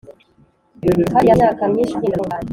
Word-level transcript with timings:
kandi 1.11 1.27
yamaze 1.29 1.29
imyaka 1.33 1.63
myinshi 1.71 1.93
agenda 1.95 2.17
atunganye. 2.17 2.49